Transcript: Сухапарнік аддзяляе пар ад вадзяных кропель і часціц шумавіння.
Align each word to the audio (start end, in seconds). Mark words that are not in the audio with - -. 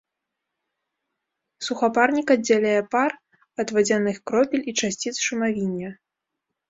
Сухапарнік 1.65 2.27
аддзяляе 2.35 2.79
пар 2.95 3.11
ад 3.65 3.77
вадзяных 3.79 4.17
кропель 4.31 4.67
і 4.73 4.79
часціц 4.81 5.15
шумавіння. 5.27 5.89